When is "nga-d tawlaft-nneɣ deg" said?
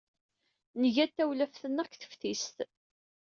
0.81-1.93